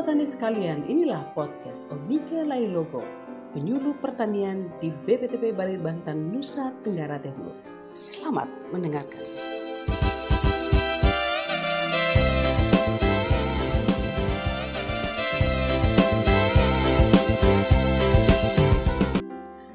[0.00, 3.04] Sobat Tani sekalian, inilah podcast Omike Lailogo,
[3.52, 7.52] penyuluh pertanian di BPTP Bali Banten, Nusa Tenggara Timur.
[7.92, 9.20] Selamat mendengarkan.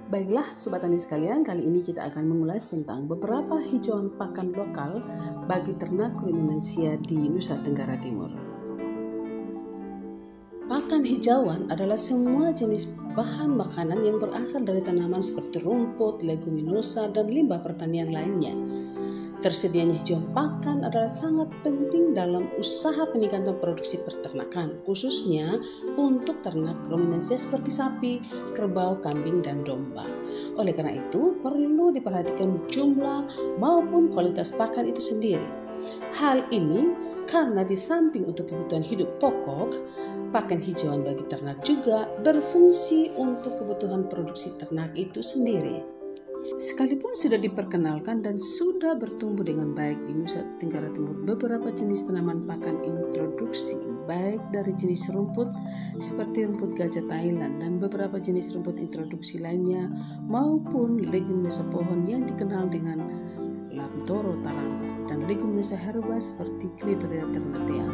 [0.10, 5.06] Baiklah Sobat Tani sekalian, kali ini kita akan mengulas tentang beberapa hijauan pakan lokal
[5.46, 8.45] bagi ternak ruminansia di Nusa Tenggara Timur.
[10.86, 17.26] Pakan hijauan adalah semua jenis bahan makanan yang berasal dari tanaman seperti rumput, leguminosa, dan
[17.26, 18.54] limbah pertanian lainnya.
[19.42, 25.58] Tersedianya hijauan pakan adalah sangat penting dalam usaha peningkatan produksi peternakan, khususnya
[25.98, 28.14] untuk ternak ruminansia seperti sapi,
[28.54, 30.06] kerbau, kambing, dan domba.
[30.54, 33.26] Oleh karena itu, perlu diperhatikan jumlah
[33.58, 35.50] maupun kualitas pakan itu sendiri.
[36.22, 39.76] Hal ini karena di samping untuk kebutuhan hidup pokok,
[40.32, 45.84] pakan hijauan bagi ternak juga berfungsi untuk kebutuhan produksi ternak itu sendiri.
[46.56, 52.48] Sekalipun sudah diperkenalkan dan sudah bertumbuh dengan baik di Nusa Tenggara Timur beberapa jenis tanaman
[52.48, 55.50] pakan introduksi baik dari jenis rumput
[55.98, 59.90] seperti rumput gajah Thailand dan beberapa jenis rumput introduksi lainnya
[60.30, 63.02] maupun leguminosa pohon yang dikenal dengan
[63.74, 67.86] Lamtoro taramba dan leguminosa herba seperti Clitoria ternatea.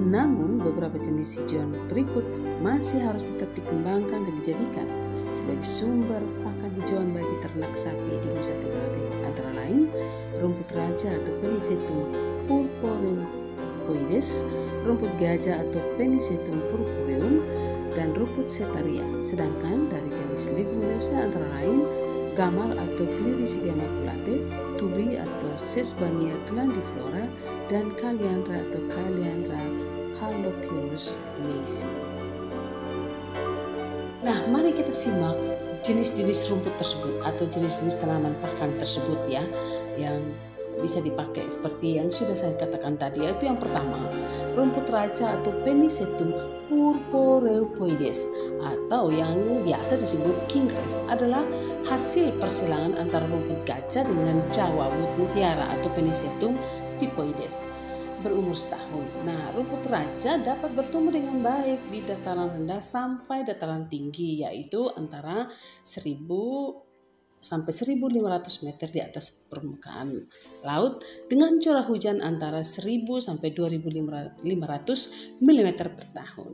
[0.00, 2.24] Namun, beberapa jenis hijauan berikut
[2.60, 4.88] masih harus tetap dikembangkan dan dijadikan
[5.32, 9.18] sebagai sumber pakan hijauan bagi ternak sapi di Nusa Tenggara Timur.
[9.24, 9.88] Antara lain,
[10.40, 12.00] rumput raja atau Penisetum
[12.46, 14.46] purpureoides,
[14.86, 17.42] rumput gajah atau Penisetum purpureum,
[17.96, 19.02] dan rumput setaria.
[19.24, 21.80] Sedangkan dari jenis leguminosa antara lain
[22.36, 24.44] gamal atau Gliricidia maculate,
[24.76, 27.24] turi atau Sesbania glandiflora,
[27.72, 29.58] dan Kaliandra atau Kaliandra
[30.20, 31.90] calothiolus macy.
[34.22, 35.34] Nah, mari kita simak
[35.86, 39.42] jenis-jenis rumput tersebut atau jenis-jenis tanaman pakan tersebut ya
[39.94, 40.18] yang
[40.82, 43.96] bisa dipakai seperti yang sudah saya katakan tadi yaitu yang pertama
[44.58, 46.34] rumput raja atau Penisetum
[46.66, 48.30] purpureopoides
[48.62, 51.46] atau yang biasa disebut kingres adalah
[51.86, 56.58] hasil persilangan antara rumput gajah dengan Jawa mutiara atau Penisetum
[56.98, 57.70] typoides
[58.24, 59.06] berumur setahun.
[59.22, 65.46] Nah, rumput raja dapat bertumbuh dengan baik di dataran rendah sampai dataran tinggi yaitu antara
[65.84, 66.85] 1000
[67.40, 70.18] sampai 1500 meter di atas permukaan
[70.66, 74.42] laut dengan curah hujan antara 1000 sampai 2500
[75.40, 76.52] mm per tahun.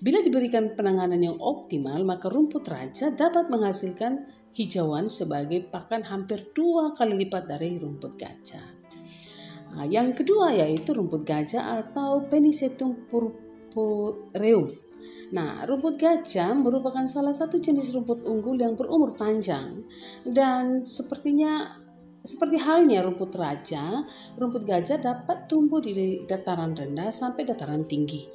[0.00, 4.24] Bila diberikan penanganan yang optimal, maka rumput raja dapat menghasilkan
[4.56, 8.80] hijauan sebagai pakan hampir dua kali lipat dari rumput gajah.
[9.70, 14.89] Nah, yang kedua yaitu rumput gajah atau Penisetum purpureum.
[15.30, 19.84] Nah, rumput gajah merupakan salah satu jenis rumput unggul yang berumur panjang
[20.26, 21.80] dan sepertinya
[22.20, 24.04] seperti halnya rumput raja,
[24.36, 28.28] rumput gajah dapat tumbuh di dataran rendah sampai dataran tinggi.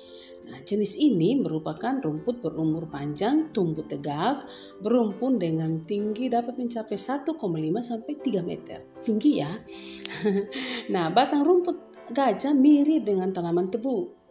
[0.46, 4.46] Nah, jenis ini merupakan rumput berumur panjang, tumbuh tegak,
[4.82, 7.34] berumpun dengan tinggi dapat mencapai 1,5
[7.82, 8.80] sampai 3 meter.
[9.02, 9.50] Tinggi ya.
[10.94, 11.78] nah, batang rumput
[12.14, 14.25] gajah mirip dengan tanaman tebu,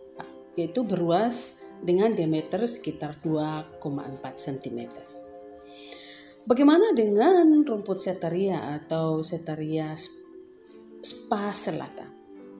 [0.55, 3.81] yaitu beruas dengan diameter sekitar 2,4
[4.39, 4.81] cm.
[6.45, 9.97] Bagaimana dengan rumput setaria atau setaria
[11.01, 12.05] spaselata?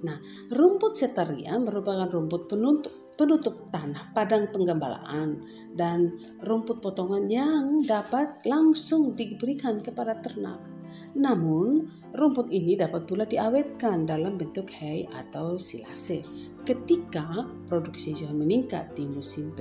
[0.05, 0.21] Nah,
[0.53, 5.39] rumput setaria merupakan rumput penutup penutup tanah padang penggembalaan
[5.71, 10.67] dan rumput potongan yang dapat langsung diberikan kepada ternak.
[11.15, 16.27] Namun, rumput ini dapat pula diawetkan dalam bentuk hay atau silase
[16.65, 19.53] ketika produksi hijau meningkat di musim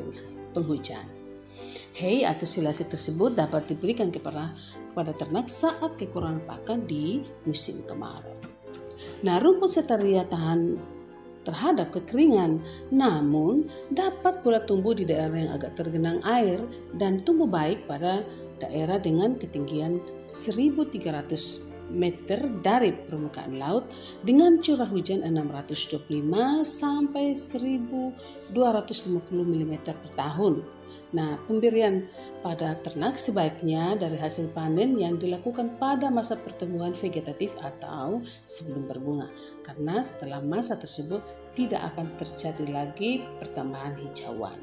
[0.56, 1.04] penghujan.
[1.94, 4.50] Hay atau silase tersebut dapat diberikan kepada
[4.90, 8.34] kepada ternak saat kekurangan pakan di musim kemarau.
[9.22, 10.78] Nah, rumput setaria tahan
[11.44, 16.62] terhadap kekeringan, namun dapat pula tumbuh di daerah yang agak tergenang air
[16.96, 18.24] dan tumbuh baik pada
[18.64, 20.00] daerah dengan ketinggian
[20.30, 23.90] 1300 meter dari permukaan laut
[24.24, 26.08] dengan curah hujan 625
[26.64, 28.54] sampai 1250
[29.34, 30.64] mm per tahun.
[31.14, 32.10] Nah, pemberian
[32.42, 39.30] pada ternak sebaiknya dari hasil panen yang dilakukan pada masa pertumbuhan vegetatif atau sebelum berbunga.
[39.62, 41.22] Karena setelah masa tersebut
[41.54, 44.58] tidak akan terjadi lagi pertambahan hijauan.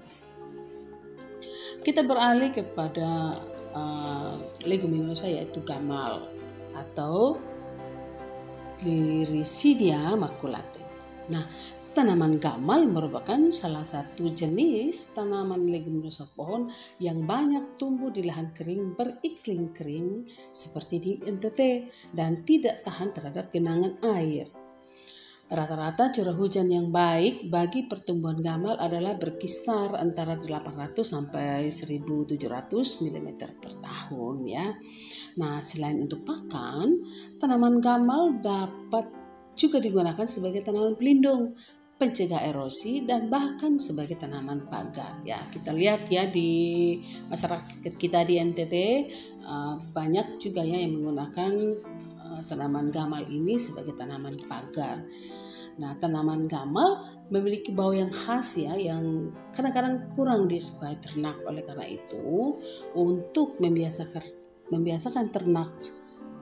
[1.86, 3.38] Kita beralih kepada
[3.72, 4.34] uh,
[4.66, 6.26] leguminosa yaitu gamal
[6.74, 7.38] atau
[8.80, 10.80] Gliricidia maculate.
[11.28, 11.44] Nah,
[11.90, 16.70] Tanaman gamal merupakan salah satu jenis tanaman leguminosa pohon
[17.02, 20.22] yang banyak tumbuh di lahan kering beriklim kering
[20.54, 24.46] seperti di NTT dan tidak tahan terhadap genangan air.
[25.50, 32.38] Rata-rata curah hujan yang baik bagi pertumbuhan gamal adalah berkisar antara 800 sampai 1700
[33.02, 34.70] mm per tahun ya.
[35.42, 37.02] Nah, selain untuk pakan,
[37.42, 39.10] tanaman gamal dapat
[39.58, 41.50] juga digunakan sebagai tanaman pelindung
[42.00, 46.96] pencegah erosi dan bahkan sebagai tanaman pagar ya kita lihat ya di
[47.28, 48.74] masyarakat kita di NTT
[49.44, 51.52] uh, banyak juga ya yang menggunakan
[52.24, 55.04] uh, tanaman gamal ini sebagai tanaman pagar
[55.80, 57.00] Nah, tanaman gamal
[57.32, 61.40] memiliki bau yang khas ya, yang kadang-kadang kurang disukai ternak.
[61.48, 62.52] Oleh karena itu,
[62.92, 64.20] untuk membiasakan
[64.70, 65.72] membiasakan ternak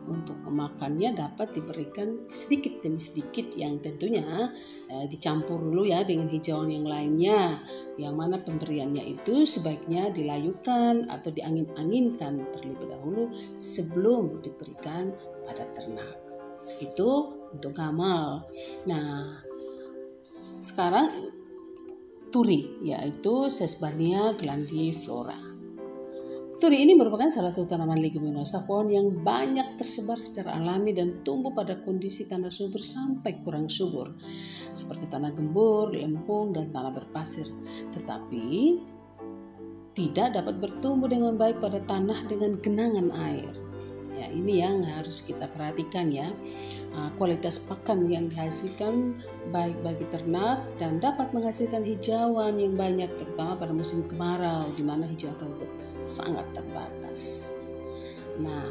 [0.09, 4.49] untuk memakannya dapat diberikan sedikit demi sedikit yang tentunya
[4.89, 7.61] eh, dicampur dulu ya dengan hijauan yang lainnya.
[8.01, 13.29] Yang mana pemberiannya itu sebaiknya dilayukan atau diangin-anginkan terlebih dahulu
[13.61, 15.13] sebelum diberikan
[15.45, 16.17] pada ternak.
[16.83, 18.45] Itu untuk gamal
[18.85, 19.41] nah
[20.61, 21.09] sekarang
[22.29, 25.48] turi yaitu Sesbania glandiflora
[26.59, 31.55] Turi ini merupakan salah satu tanaman leguminosa pohon yang banyak tersebar secara alami dan tumbuh
[31.55, 34.19] pada kondisi tanah subur sampai kurang subur,
[34.75, 37.47] seperti tanah gembur, lempung, dan tanah berpasir.
[37.95, 38.75] Tetapi
[39.95, 43.68] tidak dapat bertumbuh dengan baik pada tanah dengan genangan air.
[44.19, 46.27] Ya, ini yang harus kita perhatikan ya.
[46.99, 49.15] Ah, kualitas pakan yang dihasilkan
[49.55, 55.07] baik bagi ternak dan dapat menghasilkan hijauan yang banyak terutama pada musim kemarau di mana
[55.07, 55.71] hijauan rumput
[56.03, 57.55] sangat terbatas.
[58.43, 58.67] Nah,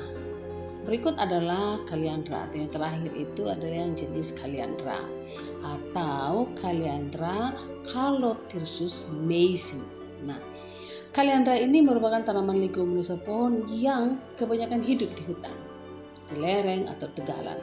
[0.84, 5.00] berikut adalah kaliandra yang terakhir itu adalah yang jenis kaliandra
[5.64, 7.56] atau kaliandra
[7.88, 9.84] Calotirsus mason.
[10.28, 10.40] Nah,
[11.16, 15.56] Kaliandra ini merupakan tanaman leguminosa pohon yang kebanyakan hidup di hutan,
[16.30, 17.58] di lereng atau tegalan.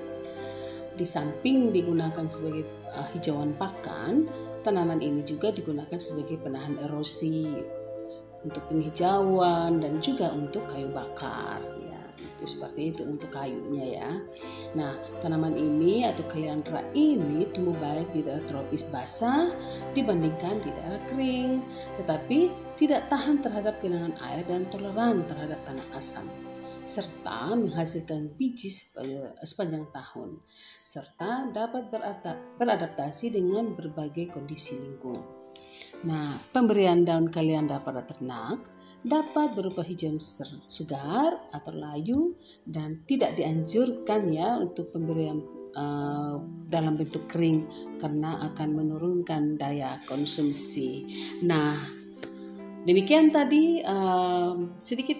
[0.94, 4.30] Di samping digunakan sebagai uh, hijauan pakan,
[4.62, 7.50] tanaman ini juga digunakan sebagai penahan erosi,
[8.44, 11.64] untuk penghijauan dan juga untuk kayu bakar
[12.44, 14.12] itu seperti itu untuk kayunya ya
[14.76, 14.92] nah
[15.24, 19.48] tanaman ini atau kaliandra ini tumbuh baik di daerah tropis basah
[19.96, 21.64] dibandingkan di daerah kering
[21.96, 26.28] tetapi tidak tahan terhadap genangan air dan toleran terhadap tanah asam
[26.84, 28.68] serta menghasilkan biji
[29.40, 30.36] sepanjang tahun
[30.84, 31.88] serta dapat
[32.60, 35.24] beradaptasi dengan berbagai kondisi lingkungan.
[36.04, 38.60] Nah, pemberian daun kalianda pada ternak
[39.04, 40.16] dapat berupa hijau
[40.64, 42.32] segar atau layu
[42.64, 45.44] dan tidak dianjurkan ya untuk pemberian
[45.76, 47.68] uh, dalam bentuk kering
[48.00, 51.04] karena akan menurunkan daya konsumsi.
[51.44, 51.76] Nah,
[52.84, 55.16] Demikian tadi um, sedikit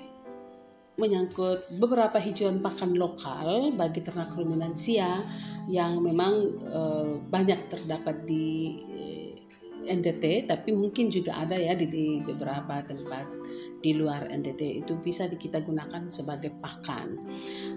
[1.01, 5.17] menyangkut beberapa hijauan pakan lokal bagi ternak ruminansia
[5.65, 11.89] yang memang uh, banyak terdapat di uh, eh, NTT tapi mungkin juga ada ya di,
[11.89, 13.44] di beberapa tempat
[13.85, 17.21] di luar NTT itu bisa kita gunakan sebagai pakan.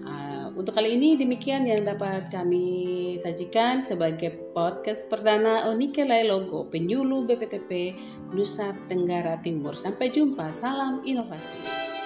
[0.08, 7.28] Uh, untuk kali ini demikian yang dapat kami sajikan sebagai podcast perdana Onike Logo penyuluh
[7.28, 7.92] BPTP
[8.32, 9.76] Nusa Tenggara Timur.
[9.76, 11.97] Sampai jumpa, salam inovasi.